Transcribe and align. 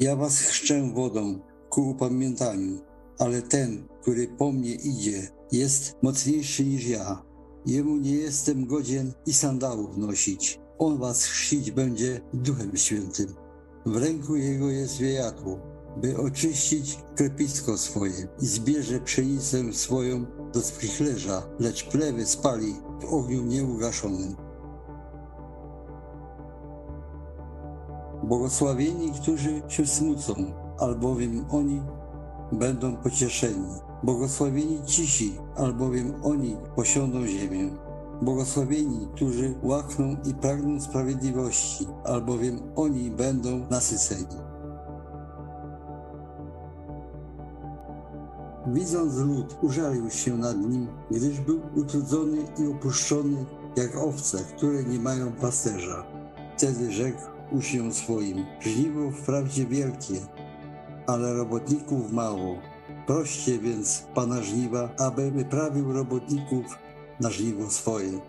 Ja 0.00 0.16
was 0.16 0.38
chrzczę 0.38 0.92
wodą 0.94 1.38
ku 1.70 1.90
upamiętaniu, 1.90 2.78
ale 3.18 3.42
ten, 3.42 3.88
który 4.02 4.28
po 4.28 4.52
mnie 4.52 4.74
idzie, 4.74 5.28
jest 5.52 5.96
mocniejszy 6.02 6.64
niż 6.64 6.86
ja. 6.86 7.22
Jemu 7.66 7.96
nie 7.96 8.14
jestem 8.14 8.66
godzien 8.66 9.12
i 9.26 9.32
sandałów 9.32 9.96
nosić. 9.96 10.60
On 10.78 10.98
was 10.98 11.24
chrzcić 11.24 11.70
będzie 11.70 12.20
Duchem 12.34 12.76
Świętym. 12.76 13.34
W 13.86 13.96
ręku 13.96 14.36
jego 14.36 14.70
jest 14.70 14.98
wiejadło, 14.98 15.60
by 15.96 16.16
oczyścić 16.16 16.98
krepisko 17.16 17.78
swoje 17.78 18.28
i 18.42 18.46
zbierze 18.46 19.00
pszenicę 19.00 19.72
swoją 19.72 20.26
do 20.52 20.62
sprichlerza, 20.62 21.42
lecz 21.58 21.84
plewy 21.84 22.26
spali 22.26 22.74
w 23.00 23.04
ogniu 23.04 23.44
nieugaszonym. 23.44 24.36
Błogosławieni, 28.28 29.12
którzy 29.12 29.62
się 29.68 29.86
smucą, 29.86 30.34
albowiem 30.78 31.44
oni 31.50 31.82
będą 32.52 32.96
pocieszeni. 32.96 33.68
Błogosławieni 34.02 34.82
cisi, 34.86 35.38
albowiem 35.56 36.14
oni 36.22 36.56
posiądą 36.76 37.26
ziemię. 37.26 37.70
Błogosławieni, 38.22 39.08
którzy 39.14 39.54
łakną 39.62 40.16
i 40.24 40.34
pragną 40.34 40.80
sprawiedliwości, 40.80 41.86
albowiem 42.04 42.58
oni 42.76 43.10
będą 43.10 43.66
nasyceni. 43.70 44.36
Widząc 48.66 49.16
lud, 49.16 49.58
użalił 49.62 50.10
się 50.10 50.36
nad 50.36 50.56
nim, 50.56 50.88
gdyż 51.10 51.40
był 51.40 51.60
utrudzony 51.76 52.38
i 52.58 52.66
opuszczony, 52.66 53.44
jak 53.76 53.96
owce, 53.96 54.38
które 54.56 54.84
nie 54.84 54.98
mają 54.98 55.32
pasterza. 55.32 56.04
Wtedy 56.56 56.92
rzekł 56.92 57.37
uczniom 57.50 57.92
swoim, 57.92 58.46
żniwo 58.60 59.10
wprawdzie 59.10 59.66
wielkie, 59.66 60.20
ale 61.06 61.34
robotników 61.34 62.12
mało. 62.12 62.56
Proście 63.06 63.58
więc 63.58 64.06
Pana 64.14 64.42
żniwa, 64.42 64.88
aby 64.98 65.30
wyprawił 65.30 65.92
robotników 65.92 66.78
na 67.20 67.30
żniwo 67.30 67.70
swoje. 67.70 68.20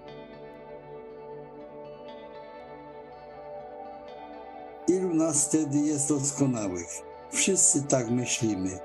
Ilu 4.87 5.13
nas 5.13 5.45
wtedy 5.45 5.77
jest 5.77 6.09
doskonałych? 6.09 6.87
Wszyscy 7.31 7.83
tak 7.83 8.09
myślimy. 8.09 8.79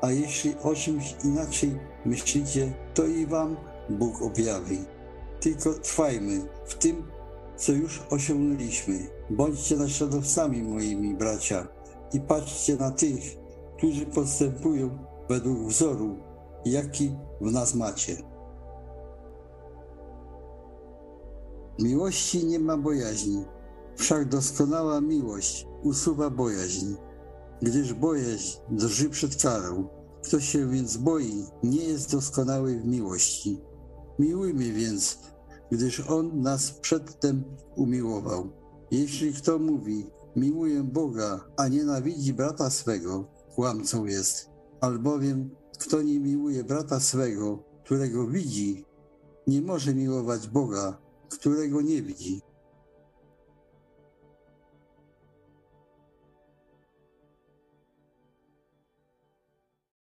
A 0.00 0.10
jeśli 0.10 0.54
o 0.62 0.74
czymś 0.74 1.14
inaczej 1.24 1.78
myślicie, 2.04 2.72
to 2.94 3.06
i 3.06 3.26
wam 3.26 3.56
Bóg 3.88 4.22
objawi. 4.22 4.78
Tylko 5.40 5.74
trwajmy 5.74 6.40
w 6.66 6.74
tym, 6.74 7.06
co 7.62 7.72
już 7.72 8.02
osiągnęliśmy. 8.10 9.06
Bądźcie 9.30 9.76
naśladowcami 9.76 10.62
moimi 10.62 11.14
bracia 11.14 11.68
i 12.12 12.20
patrzcie 12.20 12.76
na 12.76 12.90
tych, 12.90 13.22
którzy 13.76 14.06
postępują 14.06 14.98
według 15.28 15.68
wzoru, 15.68 16.16
jaki 16.64 17.16
w 17.40 17.52
nas 17.52 17.74
macie. 17.74 18.16
Miłości 21.78 22.46
nie 22.46 22.58
ma 22.58 22.76
bojaźni, 22.76 23.44
wszak 23.96 24.28
doskonała 24.28 25.00
miłość 25.00 25.66
usuwa 25.82 26.30
bojaźń, 26.30 26.86
gdyż 27.62 27.94
bojaźń 27.94 28.58
drży 28.70 29.10
przed 29.10 29.42
karą. 29.42 29.88
Kto 30.24 30.40
się 30.40 30.68
więc 30.68 30.96
boi, 30.96 31.44
nie 31.62 31.84
jest 31.84 32.12
doskonały 32.12 32.80
w 32.80 32.84
miłości. 32.84 33.60
Miłujmy 34.18 34.72
więc, 34.72 35.18
gdyż 35.72 36.00
On 36.00 36.40
nas 36.40 36.72
przedtem 36.72 37.44
umiłował. 37.76 38.48
Jeśli 38.90 39.32
kto 39.32 39.58
mówi, 39.58 40.06
miłuję 40.36 40.82
Boga, 40.82 41.40
a 41.56 41.68
nienawidzi 41.68 42.34
brata 42.34 42.70
swego, 42.70 43.24
kłamcą 43.54 44.04
jest. 44.04 44.50
Albowiem 44.80 45.50
kto 45.78 46.02
nie 46.02 46.20
miłuje 46.20 46.64
brata 46.64 47.00
swego, 47.00 47.64
którego 47.84 48.26
widzi, 48.26 48.84
nie 49.46 49.62
może 49.62 49.94
miłować 49.94 50.48
Boga, 50.48 50.98
którego 51.28 51.82
nie 51.82 52.02
widzi. 52.02 52.40